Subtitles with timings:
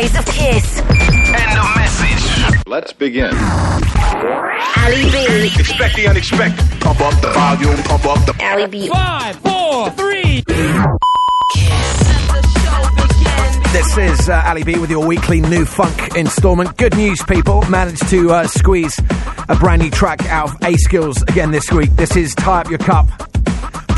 [0.00, 0.80] days of Kiss.
[0.80, 2.66] End of message.
[2.66, 3.34] Let's begin.
[3.34, 5.50] Ali B.
[5.58, 6.64] Expect the unexpected.
[6.80, 8.34] Pump up the volume, pump up the.
[8.44, 8.88] Ali B.
[8.88, 10.44] Five, four, three.
[13.72, 16.76] This is uh, Ali B with your weekly new funk installment.
[16.76, 17.62] Good news, people.
[17.68, 18.96] Managed to uh, squeeze
[19.48, 21.90] a brand new track out of A Skills again this week.
[21.96, 23.27] This is Tie Up Your Cup.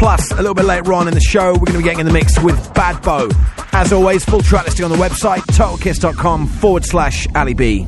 [0.01, 2.07] Plus, a little bit later on in the show, we're going to be getting in
[2.07, 3.29] the mix with Bad Bo.
[3.75, 7.87] As always, full track listing on the website, totalkiss.com forward slash Ali B.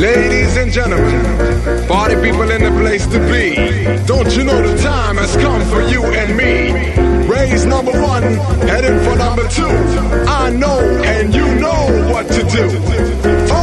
[0.00, 3.56] Ladies and gentlemen, party people in the place to be.
[4.06, 6.73] Don't you know the time has come for you and me?
[7.54, 8.24] Raise number one,
[8.66, 9.68] heading for number two.
[10.26, 13.53] I know and you know what to do.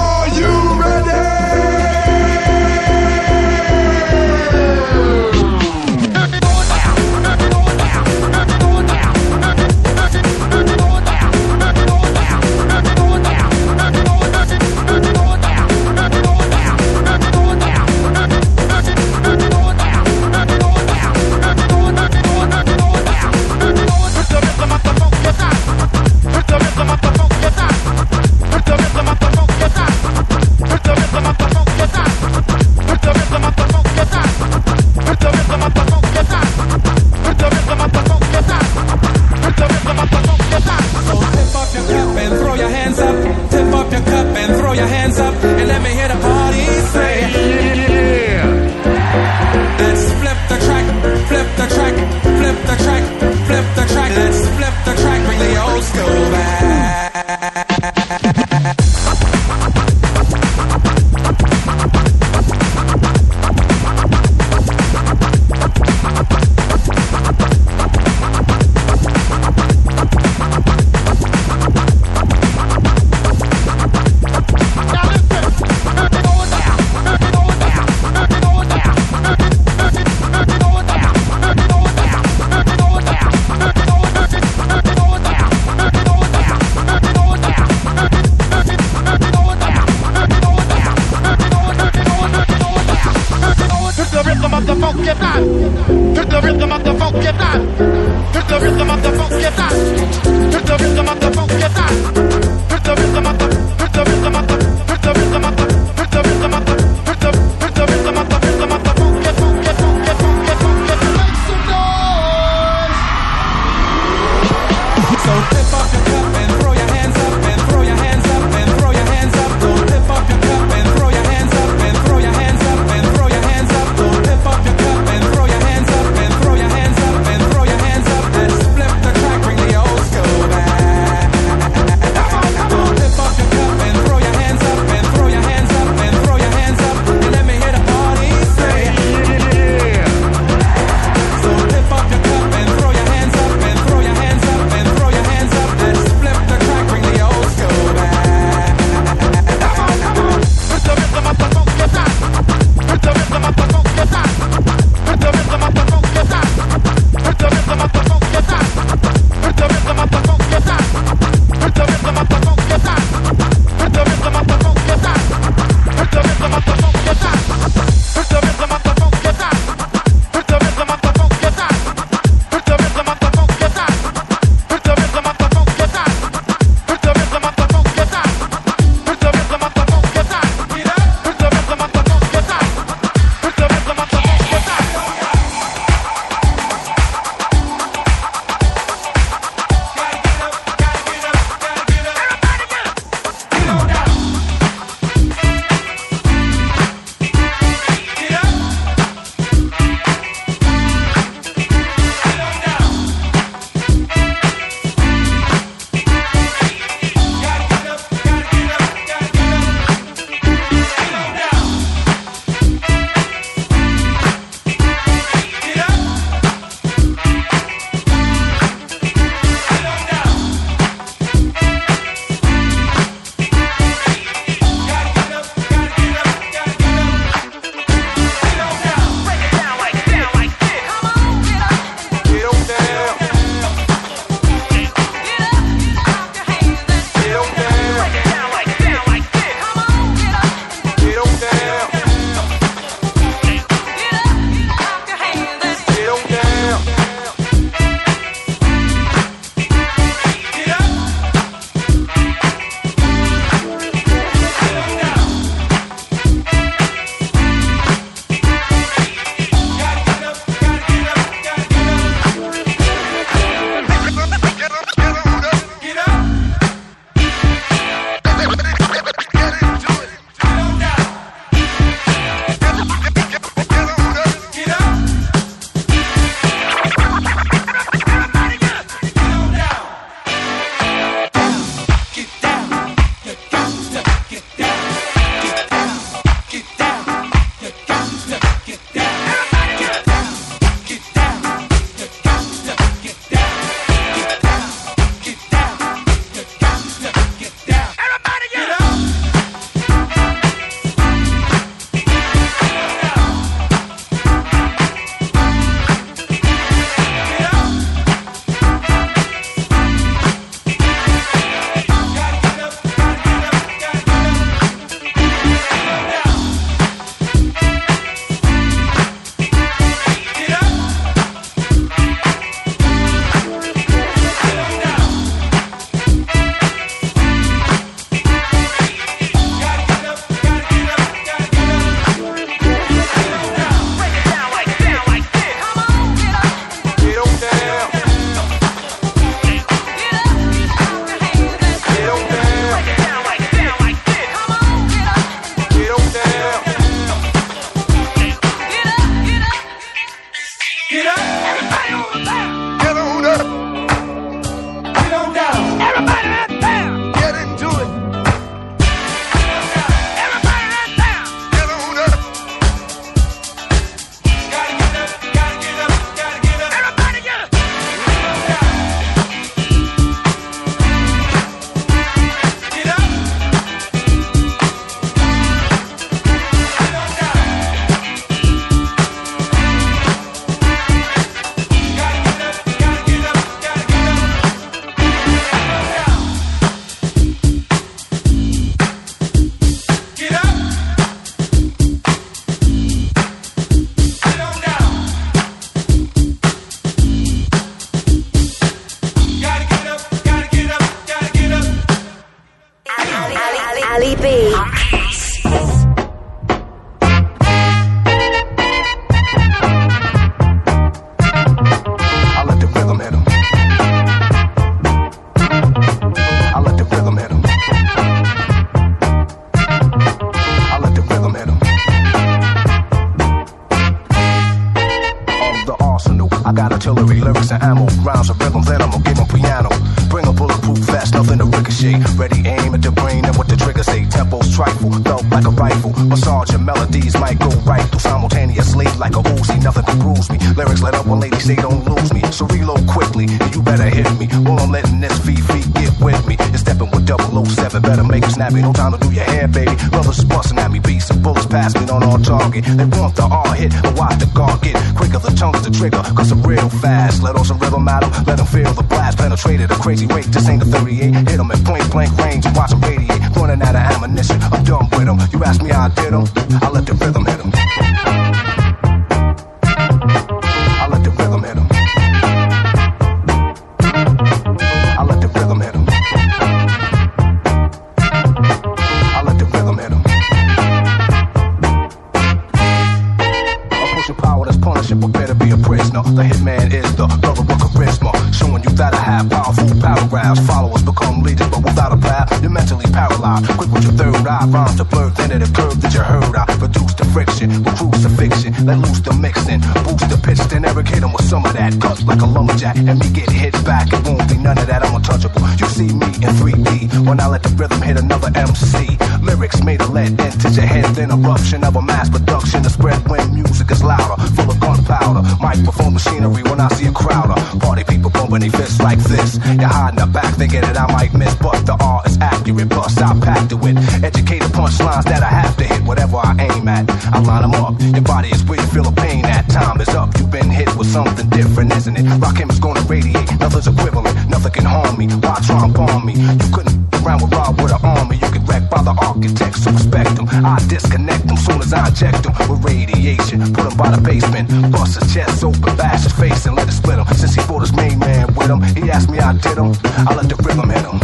[484.11, 486.03] I'm power that's punishing, prepare to be a prisoner.
[486.03, 490.45] The hitman is the brother with charisma, showing you that I have powerful paragraphs.
[490.45, 493.47] Followers become leaders, but without a path, you're mentally paralyzed.
[493.55, 496.35] Quick with your third eye, rhymes to blur, then the curve that you heard.
[496.35, 500.89] I reduce the friction with crucifixion, let loose the mixing, boost the pitch, then Eric
[500.89, 501.79] hit him with some of that.
[501.79, 503.93] Cuts like a lumberjack, and me get hit back.
[503.93, 505.39] It won't be none of that, I'm untouchable.
[505.55, 508.99] You see me in 3D when I let the rhythm hit another MC.
[509.23, 513.07] Lyrics made a lead into your head, then eruption of a mass production to spread
[513.07, 515.21] when music is louder, full of gunpowder.
[515.41, 517.35] Microphone machinery when I see a crowder.
[517.59, 519.37] Party people bumping their fists like this.
[519.59, 522.69] You're hiding the back thinking that I might miss, but the R is accurate.
[522.69, 526.67] Plus, I packed it with educated punchlines that I have to hit whatever I aim
[526.67, 526.89] at.
[527.13, 527.79] I line them up.
[527.79, 529.49] Your body is where you feel the pain at.
[529.49, 530.09] Time is up.
[530.17, 532.05] You've been hit with something different, isn't it?
[532.23, 533.29] Rakim is gonna radiate.
[533.39, 534.15] Nothing's equivalent.
[534.29, 535.07] Nothing can harm me.
[535.07, 536.13] Why try and bomb me?
[536.13, 538.15] You couldn't around with Rob with an army.
[538.15, 540.27] You get wrecked by the architects, so respect them.
[540.29, 543.41] I disconnect them soon as I inject them with radiation.
[543.53, 544.49] Put him by the basement.
[544.71, 547.05] Bust his chest open, bash his face, and let it split him.
[547.07, 549.73] Since he brought his main man with him, he asked me I did him.
[550.07, 550.99] I let the rhythm hit him.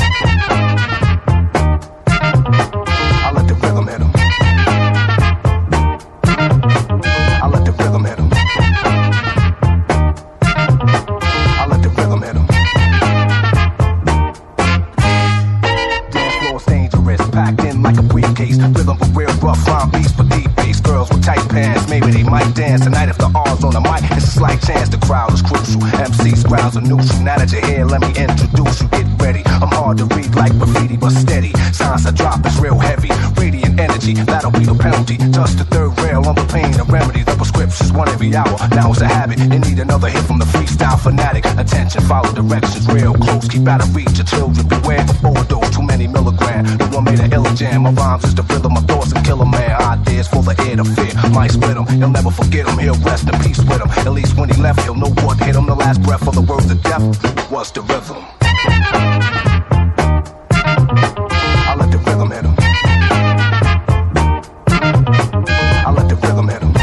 [3.25, 4.11] I let the rhythm hit him.
[7.43, 8.29] I let the rhythm hit him.
[11.59, 12.47] I let the rhythm hit him.
[16.11, 18.57] Dance floor's dangerous, packed in like a briefcase.
[18.57, 20.79] Rhythm for real rough, rhyme beats for deep bass.
[20.81, 21.46] Girls with tight
[21.89, 24.03] maybe they might dance tonight if the R's on the mic.
[24.11, 25.81] It's a slight chance the crowd is crucial.
[25.81, 27.21] MC's crowds are neutral.
[27.23, 28.87] Now that you're here, let me introduce you.
[28.89, 29.41] Get ready.
[29.45, 31.51] I'm hard to read like graffiti, but steady.
[31.73, 33.09] Signs I drop is real heavy.
[33.39, 35.17] Radiant energy, that'll be the penalty.
[35.31, 37.23] Touch the third rail, I'm the pain, the remedy.
[37.23, 38.57] The prescription's one every hour.
[38.71, 39.39] Now it's a habit.
[39.39, 41.45] You need another hit from the freestyle fanatic.
[41.57, 43.47] Attention, follow directions real close.
[43.47, 44.67] Keep out of reach your children.
[44.67, 45.69] Beware of overdose.
[45.75, 46.65] Too many milligram.
[46.77, 47.83] The one made an ill jam.
[47.83, 48.73] My rhymes is the rhythm.
[48.73, 49.71] My thoughts and kill a man.
[49.81, 51.13] Ideas for the ear to fear.
[51.47, 51.87] Might split him.
[51.97, 52.77] He'll never forget him.
[52.77, 53.89] He'll rest in peace with him.
[53.89, 55.65] At least when he left, he'll know what hit him.
[55.65, 58.17] The last breath of the words of death was the rhythm.
[61.69, 62.53] I let the rhythm hit him.
[65.87, 66.73] I let the rhythm hit him.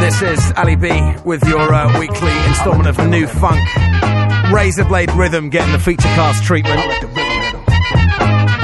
[0.00, 0.90] This is Ali B
[1.24, 3.66] with your uh, weekly instalment of New Funk.
[4.52, 6.78] Razor Blade Rhythm getting the feature cast treatment.
[6.78, 7.64] I let the rhythm hit him.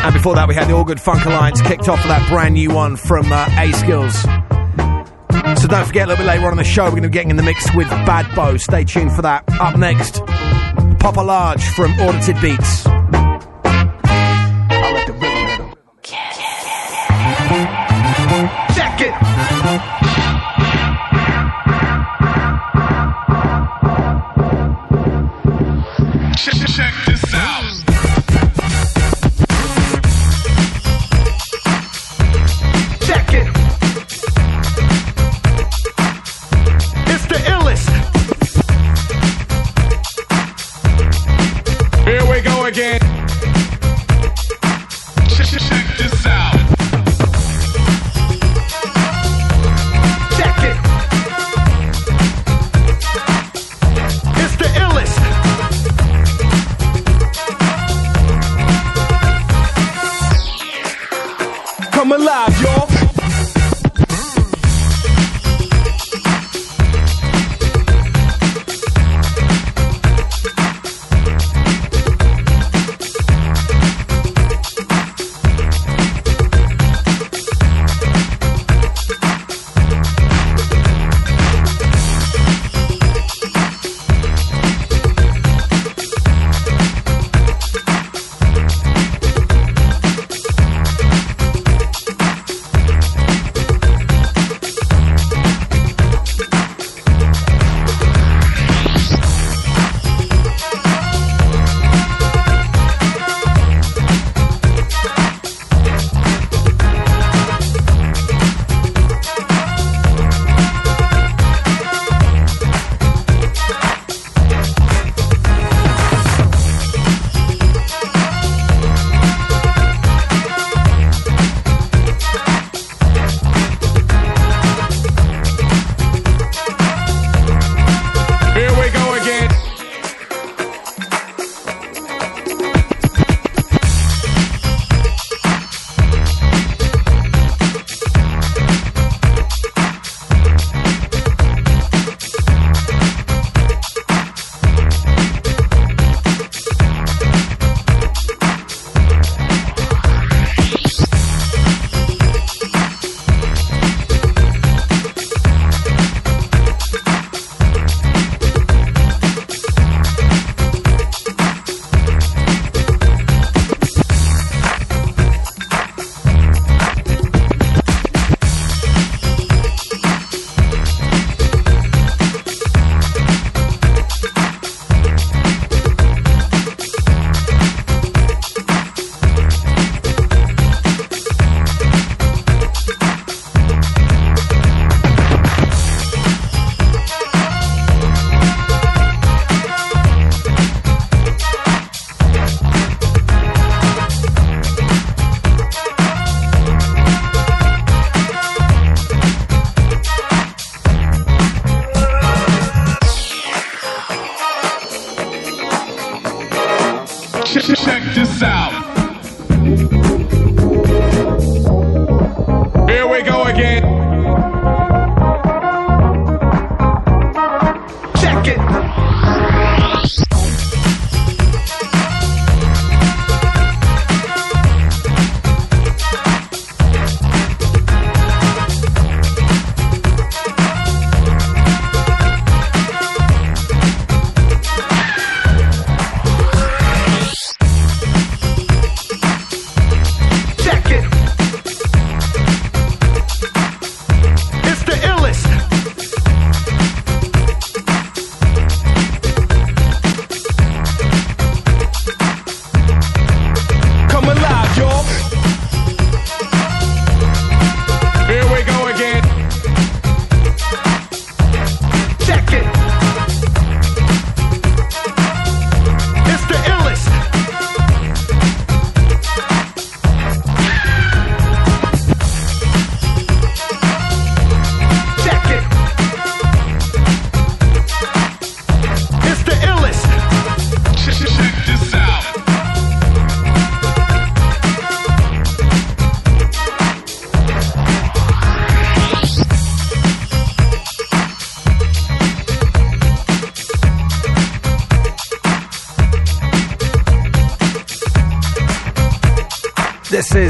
[0.04, 2.54] And before that, we had the All Good Funk Alliance kicked off with that brand
[2.54, 4.26] new one from uh, A Skills.
[5.60, 7.12] So don't forget, a little bit later on in the show, we're going to be
[7.12, 8.56] getting in the mix with Bad Bo.
[8.56, 9.44] Stay tuned for that.
[9.60, 10.24] Up next,
[10.98, 12.84] Papa Large from Audited Beats.
[18.74, 20.09] Check it.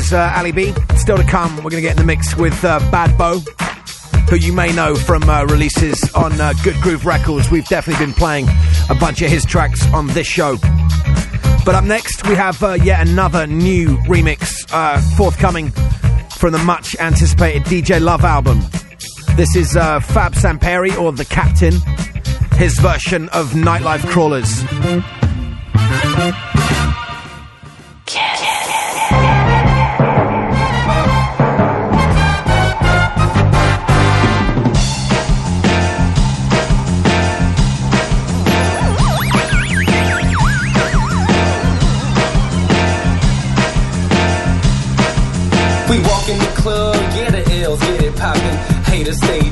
[0.01, 0.73] Is uh, Ali B.
[0.97, 3.41] Still to come, we're going to get in the mix with uh, Bad Bo,
[4.31, 7.51] who you may know from uh, releases on uh, Good Groove Records.
[7.51, 8.47] We've definitely been playing
[8.89, 10.57] a bunch of his tracks on this show.
[11.65, 15.71] But up next, we have uh, yet another new remix uh, forthcoming
[16.37, 18.61] from the much anticipated DJ Love album.
[19.37, 21.75] This is Fab Samperi, or The Captain,
[22.57, 24.65] his version of Nightlife Crawlers.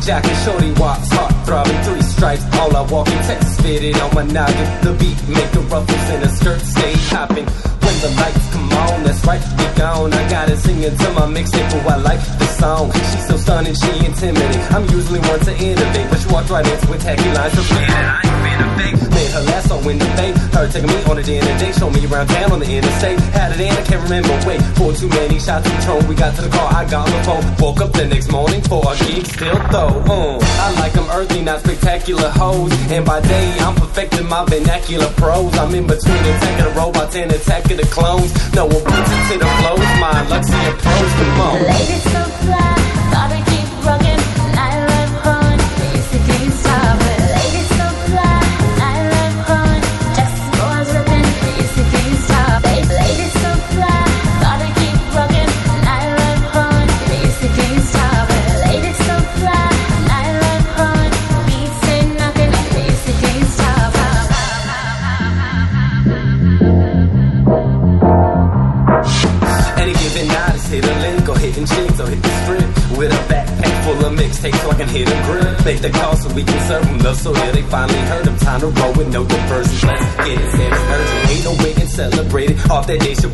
[0.09, 2.43] Stage, shorty walks, heart throbbing, three stripes.
[2.57, 4.65] All I walk in Texas fitted on my noggin.
[4.81, 7.45] The beat make the ruffles in a skirt, stay hopping.
[7.45, 10.15] When the lights come on, that's right, we gone.
[10.15, 12.91] I gotta sing it to my mixtape, oh I like the song.
[12.95, 14.63] She's so stunning, she intimidating.
[14.73, 18.28] I'm usually one to innovate, but she walked right into it, tacky lines so
[18.61, 18.93] a.
[19.15, 19.43] Made her
[19.91, 20.33] in the bay.
[20.53, 23.19] Her taking me on a dinner date, show me around town on the interstate.
[23.33, 24.35] Had it in, I can't remember.
[24.47, 26.07] Wait, for too many shots of Patron.
[26.09, 27.45] We got to the car, I got on the phone.
[27.59, 29.97] Woke up the next morning for a gig, still though.
[30.07, 32.73] Uh, I like them earthy, not spectacular hoes.
[32.91, 35.57] And by day, I'm perfecting my vernacular prose.
[35.57, 38.31] I'm in between attacking the robots and attacking the clones.
[38.55, 39.89] No one puts it to the flows.
[40.03, 41.63] My Luxia pros, come on.
[41.63, 42.68] Ladies so fly,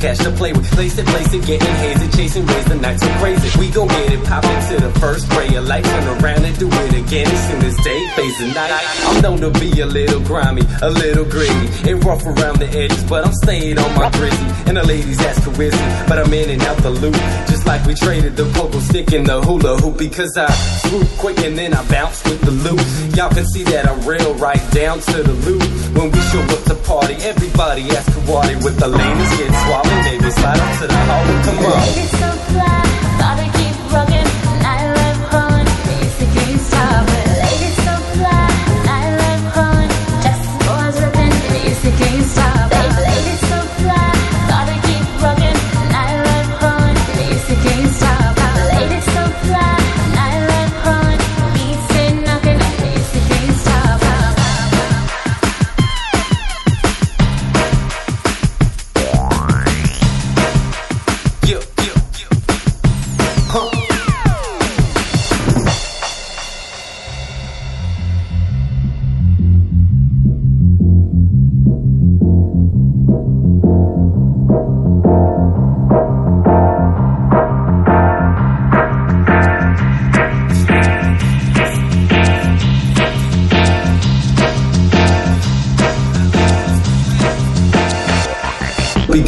[0.04, 0.70] cash to play with.
[0.72, 3.48] Place it, place it, getting hazy, chasing, raise the night so crazy.
[3.58, 5.84] We gon' get it, pop into the first ray of light.
[5.84, 8.72] Turn around and do it again as soon as day the night.
[9.04, 13.04] I'm known to be a little grimy, a little gritty, and rough around the edges,
[13.04, 14.46] but I'm staying on my gritty.
[14.66, 17.14] And the ladies ask is it, but I'm in and out the loop.
[17.46, 20.50] Just like we traded the pogo stick and the hula hoop because I
[20.88, 22.80] swoop quick and then I bounce with the loop.
[23.16, 25.62] Y'all can see that I'm real right down to the loop.
[25.94, 30.04] When we show up to party, everybody ask Karate with the ladies get swallowed.
[30.08, 31.80] Maybe slide up to the hall come on.
[31.84, 33.03] Ladies so fly,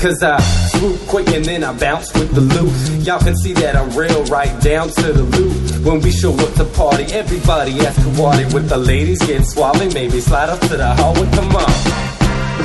[0.07, 3.05] Because I swoop quick and then I bounce with the loot.
[3.05, 5.85] Y'all can see that I'm real right down to the loop.
[5.85, 9.93] When we show up to party, everybody ask Karate with the ladies get swallowed.
[9.95, 11.73] Maybe slide up to the hall and come on.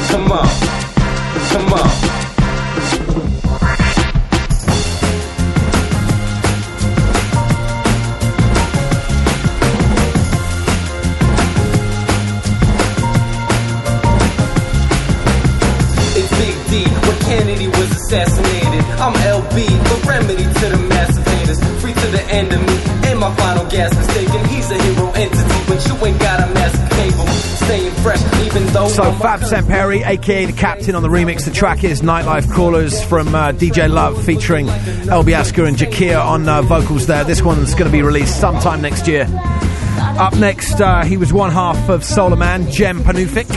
[0.09, 0.47] Come on.
[1.49, 1.73] Come
[3.25, 3.30] on.
[29.01, 31.45] So Fab Samperi, aka the Captain, on the remix.
[31.45, 36.47] The track is Nightlife Callers from uh, DJ Love, featuring LB Asker and Jakir on
[36.47, 37.07] uh, vocals.
[37.07, 39.25] There, this one's going to be released sometime next year.
[40.19, 43.49] Up next, uh, he was one half of Solar Man, Jem Panufnik,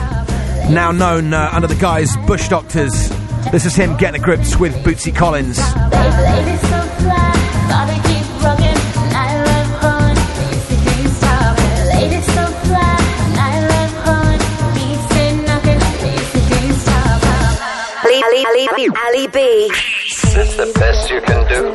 [0.71, 3.11] now known uh, under the guise Bush Doctors.
[3.53, 5.59] This is him getting a grips with Bootsy Collins.
[19.25, 19.69] Cardi B.
[20.35, 21.74] That's the best you can do.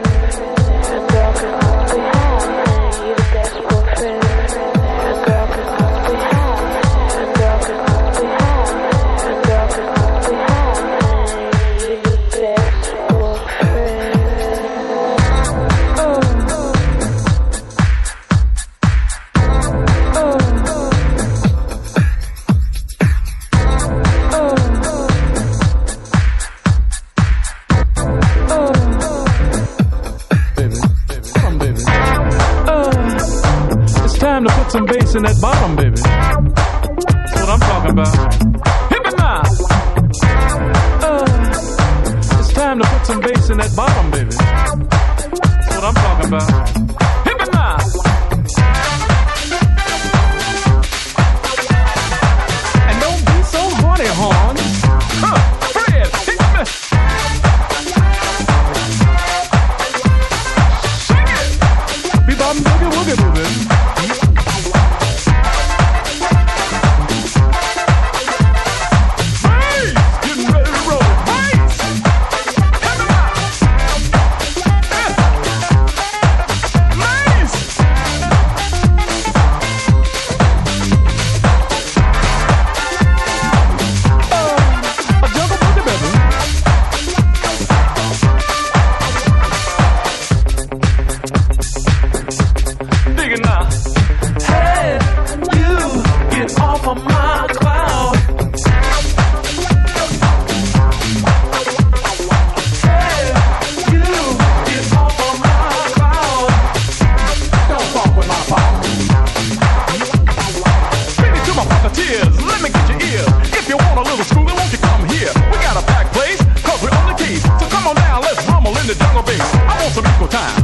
[118.89, 119.39] the jungle bass.
[119.39, 120.58] I want some equal time.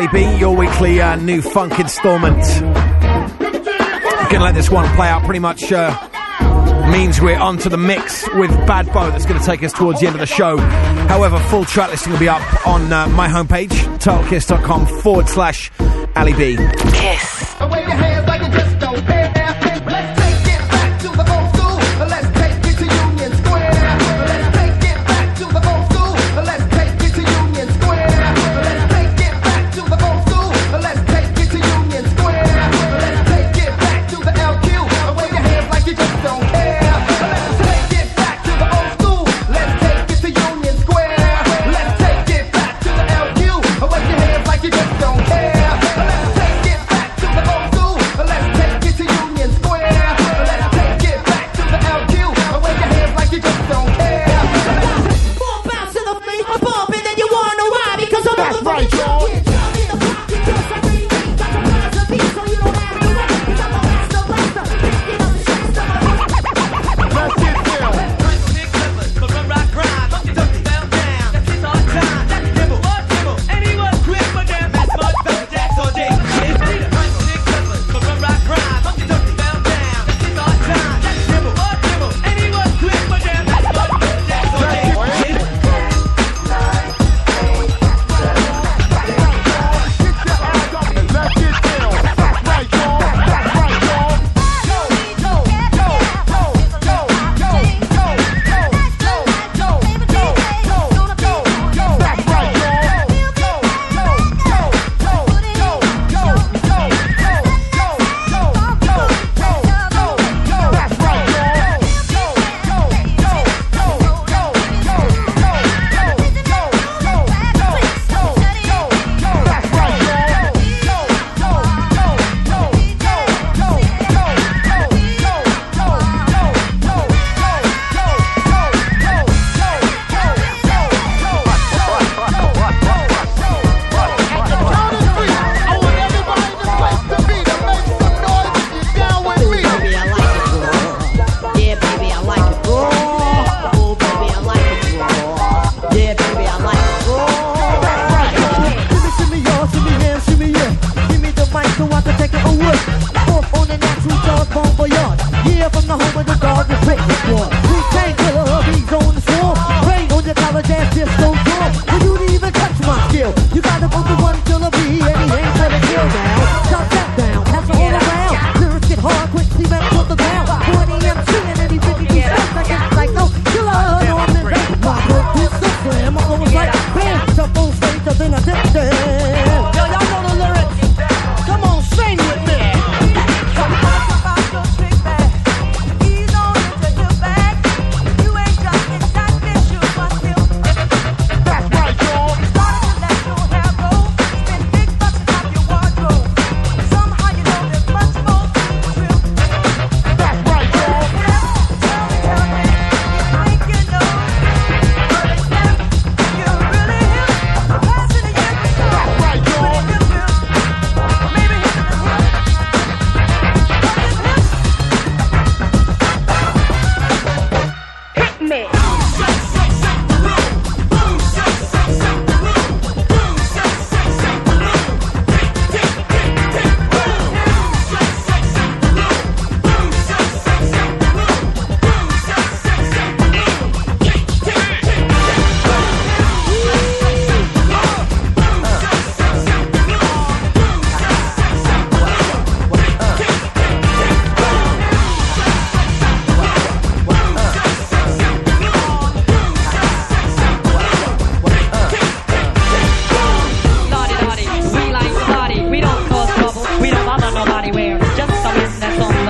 [0.00, 2.42] Ali B, your weekly uh, new funk installment.
[4.30, 5.70] Gonna let this one play out pretty much.
[5.70, 5.94] Uh,
[6.90, 9.10] means we're onto the mix with Bad Boat.
[9.12, 10.56] That's going to take us towards the end of the show.
[10.56, 15.70] However, full track listing will be up on uh, my homepage, totalkiss.com forward slash
[16.16, 16.56] Ali B.
[16.56, 17.39] Kiss.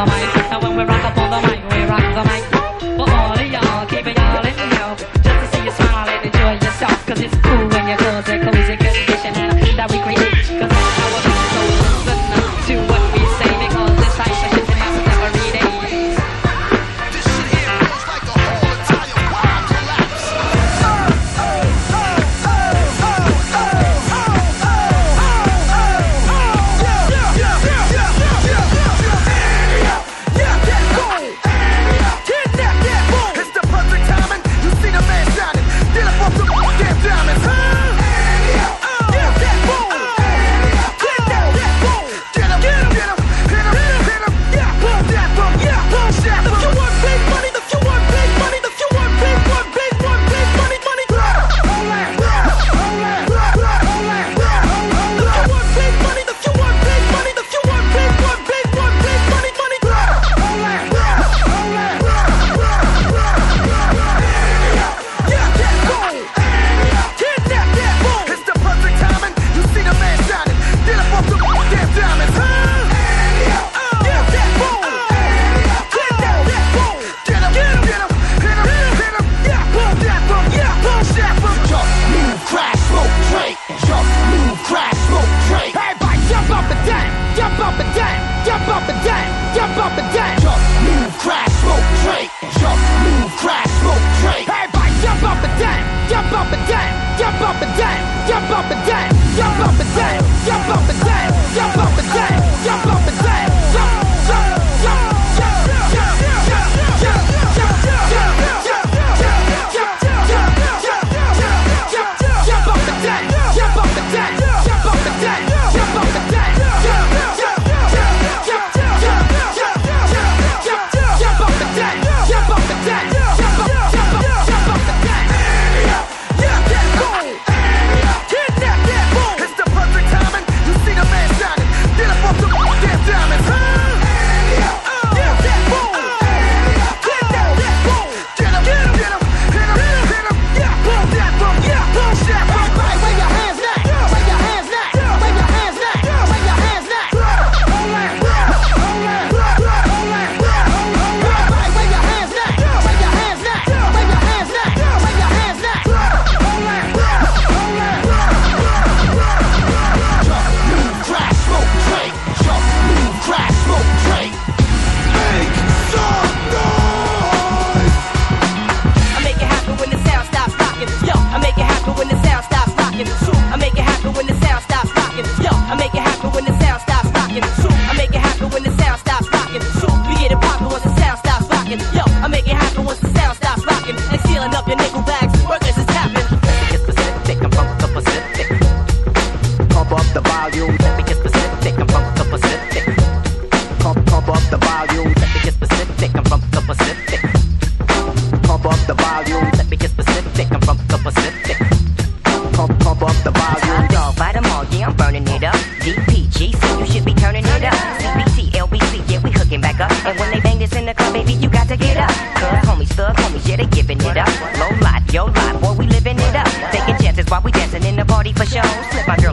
[0.07, 0.40] dynamite.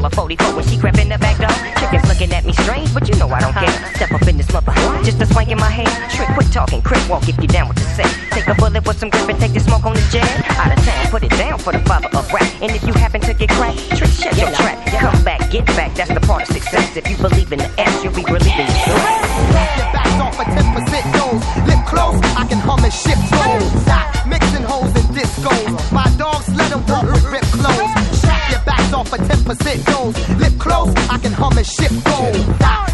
[0.07, 1.53] A 44 when she crept in the back door.
[1.79, 3.75] Chickens looking at me strange, but you know I don't care.
[3.95, 5.91] Step up in this mother, just a swank in my hand.
[6.15, 8.09] Trick, quit talking, quick walk if you down with the set.
[8.31, 10.27] Take a bullet with some grip and take the smoke on the jet.
[10.57, 12.47] Out of town, put it down for the father of rap.
[12.61, 14.77] And if you happen to get cracked, trick, shut your trap.
[14.87, 16.95] Come back, get back, that's the part of success.
[16.95, 19.77] If you believe in the S, you'll be relieving the stress.
[19.77, 21.45] Your back's off a 10% dose.
[21.67, 24.16] Lip close, I can hum and ship toes.
[29.47, 30.15] 100% goes.
[30.39, 32.35] Lip close, I can hum and ship gold.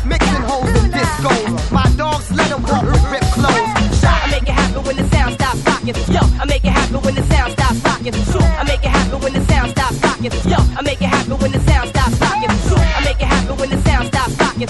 [0.05, 1.33] Mixing holes and disco.
[1.73, 3.99] My dogs let them walk with rip clothes.
[3.99, 4.21] Shot.
[4.21, 5.95] I make it happen when the sound stops rocking.
[6.13, 8.13] Yo, I make it happen when the sound stops rocking.
[8.13, 8.43] Shoot.
[8.43, 10.31] I make it happen when the sound stops rocking.
[10.45, 12.49] Yo, I make it happen when the sound stops rocking.
[12.69, 12.77] Shoot.
[12.77, 14.67] I make it happen when the sound stops rocking.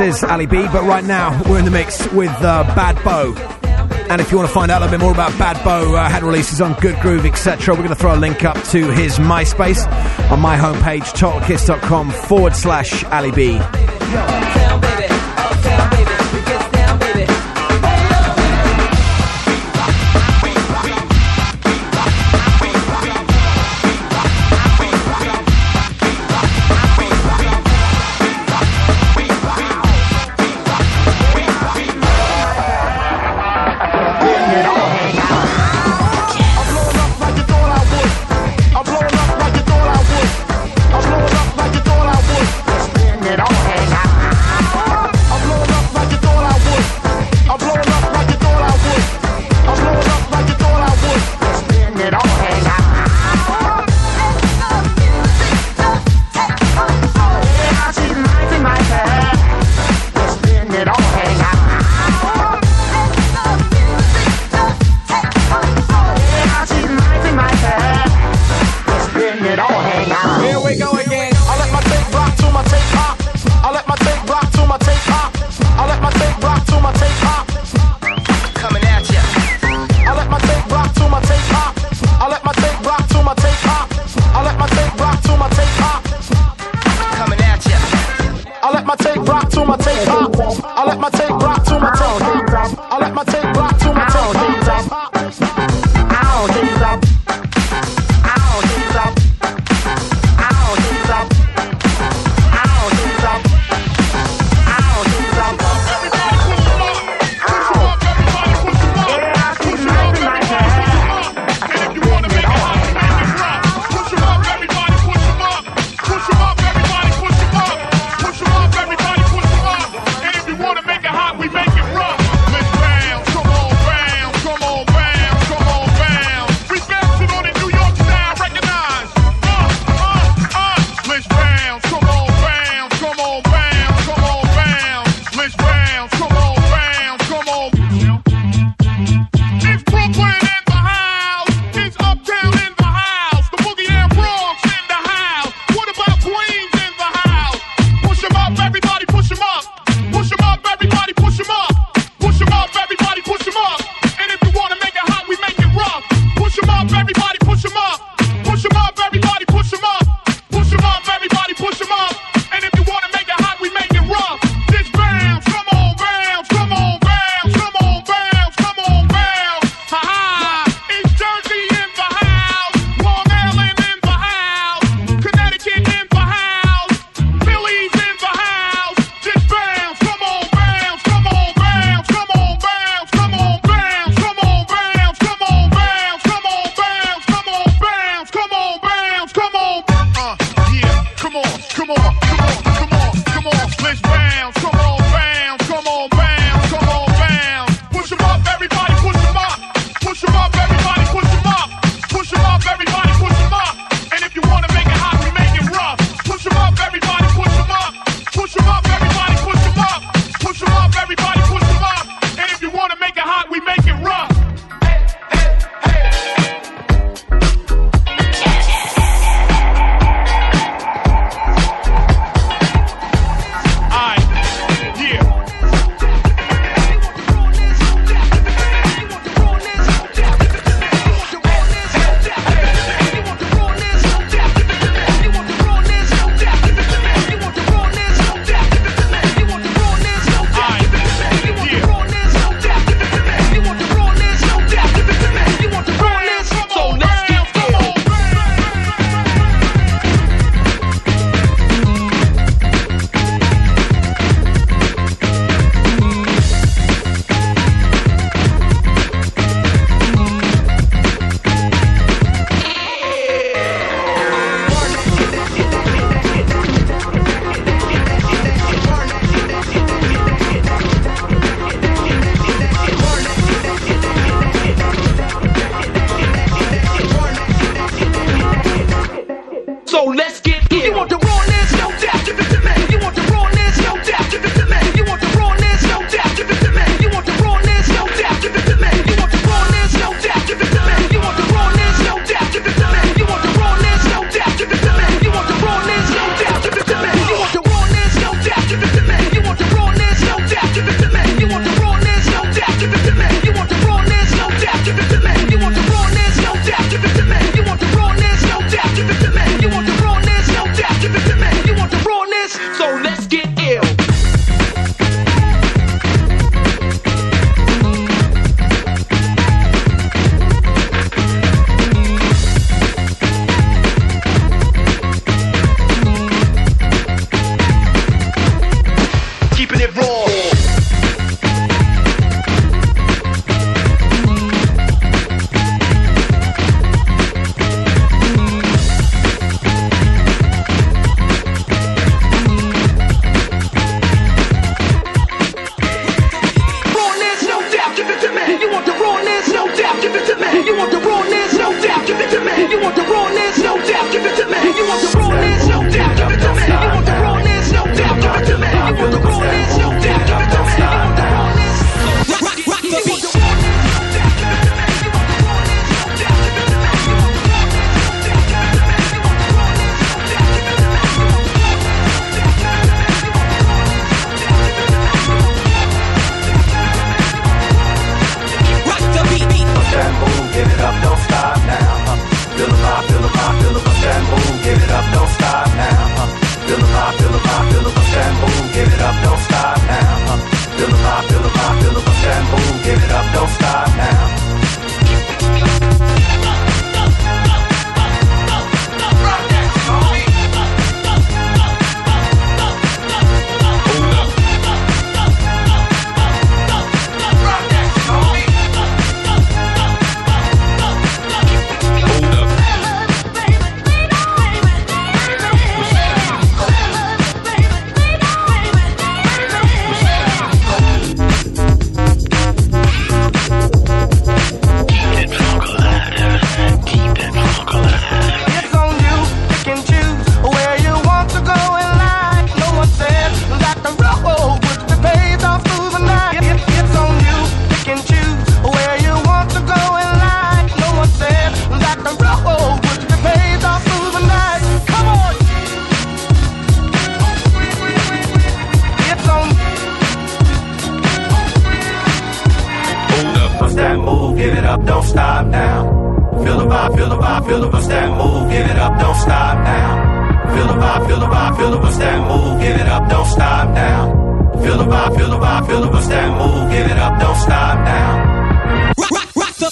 [0.00, 3.34] Is Ali B, but right now we're in the mix with uh, Bad Bo.
[4.10, 6.08] And if you want to find out a little bit more about Bad Bo, uh,
[6.08, 9.18] had releases on Good Groove, etc., we're going to throw a link up to his
[9.18, 9.86] MySpace
[10.30, 13.60] on my homepage, totalkiss.com forward slash Ali B.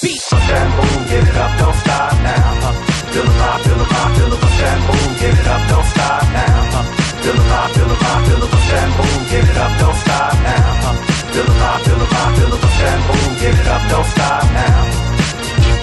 [0.00, 0.20] the beat.
[0.30, 2.68] Bust that move, give it up, don't stop now.
[2.68, 2.72] Uh,
[3.10, 5.86] feel the vibe, feel the vibe, feel the bust that move, give it up, don't
[5.88, 6.78] stop now.
[6.78, 6.84] Uh,
[7.22, 9.98] feel the vibe, feel the vibe, feel the bust that move, give it up, don't
[9.98, 10.88] stop now.
[10.88, 10.94] Uh,
[11.32, 14.08] feel the vibe, feel the vibe, feel the bust that move, give it up, don't
[14.12, 14.82] stop now.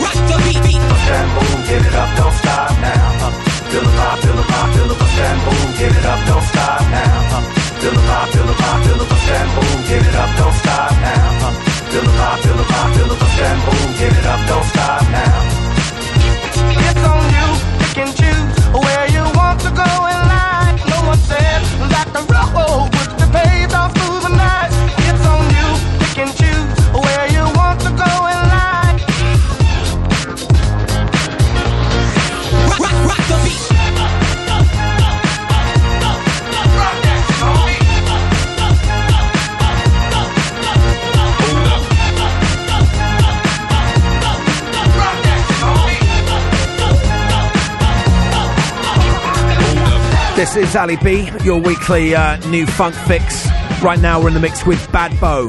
[0.04, 0.62] Rock the beat.
[0.66, 0.82] beat.
[0.86, 3.26] Bust that move, give it up, don't stop now.
[3.26, 3.32] Uh,
[3.72, 6.46] feel the vibe, feel the vibe, feel the bust that move, give it up, don't
[6.46, 7.36] stop now.
[7.36, 7.44] Uh,
[7.82, 10.56] feel the vibe, feel the vibe, feel the bust that move, give it up, don't
[10.62, 11.50] stop now.
[11.50, 14.66] Uh, feel the vibe, feel the vibe, feel the that move, give it up, don't
[14.66, 15.38] stop now.
[16.88, 17.48] It's on you,
[17.80, 20.76] pick and choose where you want to go in life.
[20.92, 21.62] No one said
[21.94, 23.05] that the road
[50.36, 53.48] This is Ali B, your weekly uh, new funk fix.
[53.82, 55.48] Right now, we're in the mix with Bad Bo.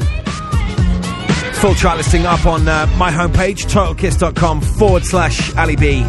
[1.61, 6.05] Full chart listing up on uh, my homepage, totalkiss.com forward slash Ali B.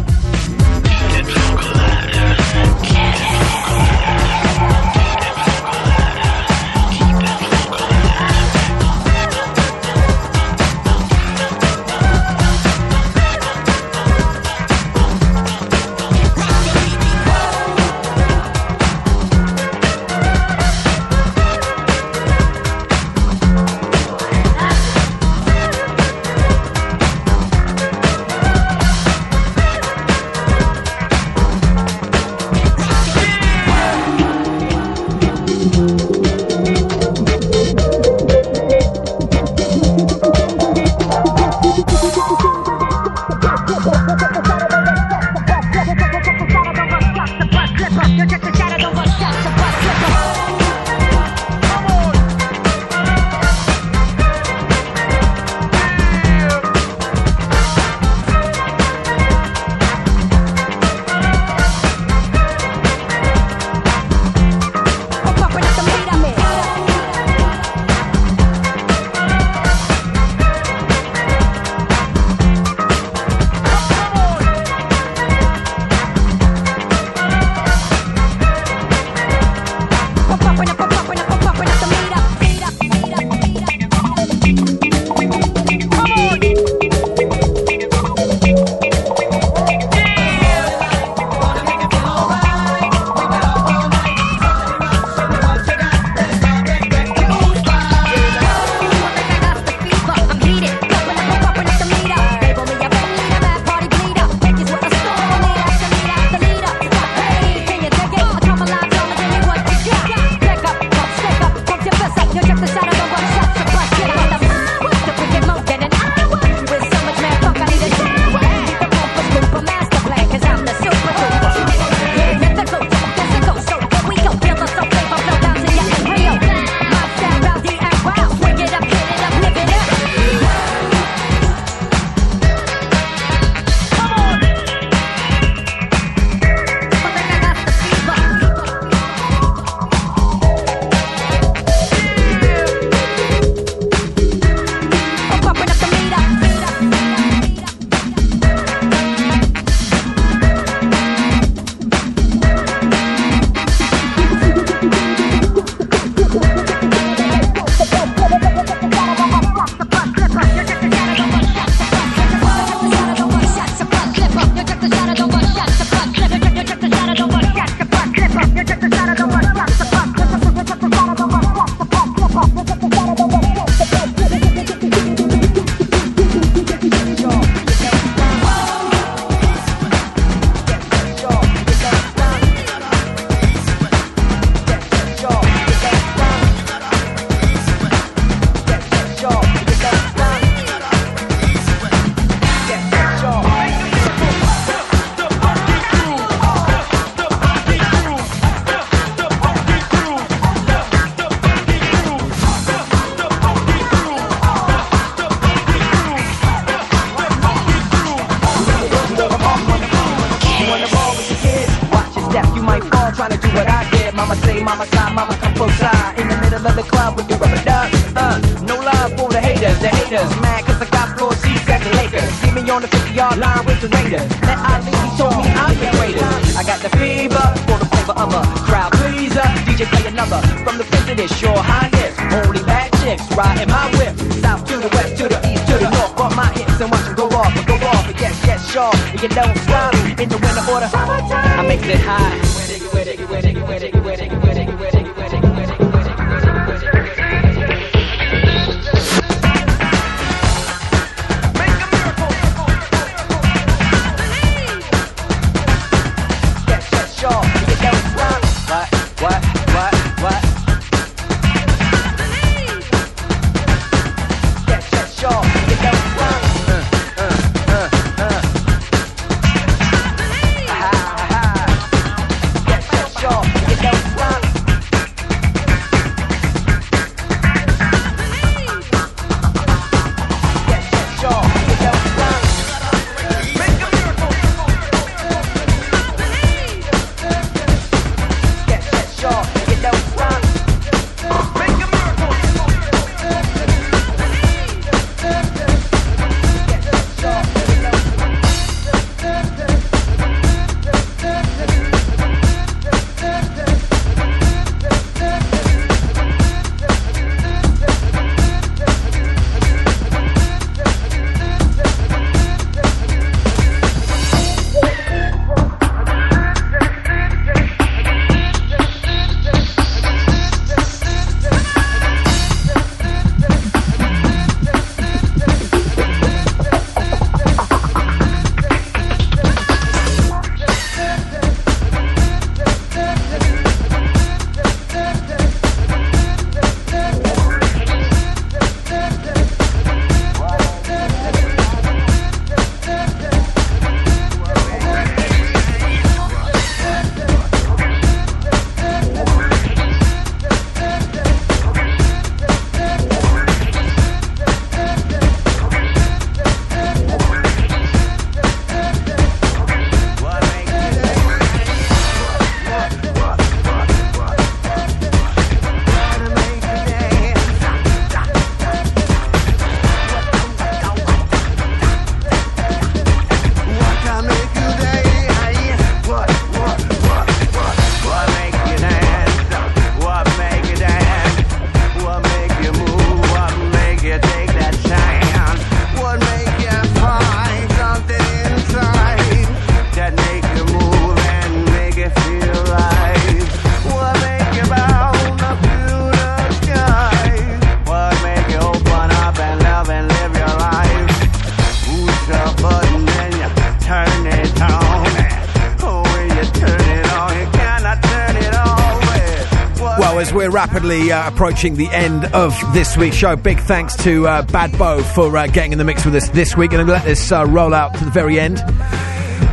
[411.18, 413.34] uh, approaching the end of this week's show.
[413.34, 416.56] Big thanks to uh, Bad Bo for uh, getting in the mix with us this
[416.56, 416.70] week.
[416.70, 418.60] Going to let this uh, roll out to the very end,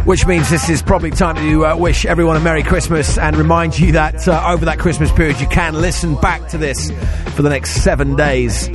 [0.05, 3.79] which means this is probably time to uh, wish everyone a Merry Christmas and remind
[3.79, 6.91] you that uh, over that Christmas period you can listen back to this
[7.35, 8.67] for the next seven days.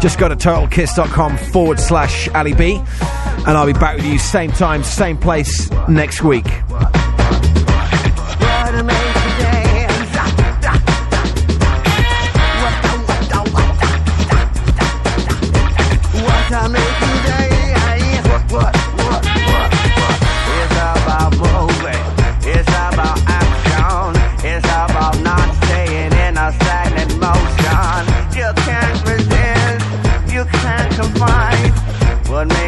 [0.00, 4.50] Just go to totalkiss.com forward slash Ali B, and I'll be back with you same
[4.52, 6.46] time, same place next week.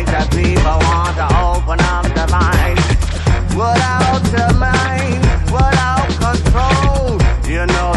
[0.06, 2.10] that people want to open up
[3.60, 5.22] without the mind,
[5.52, 7.20] without control.
[7.50, 7.89] You know.